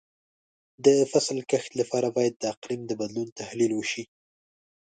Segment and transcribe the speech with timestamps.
[0.85, 4.03] د فصل کښت لپاره باید د اقلیم د بدلون تحلیل وشي.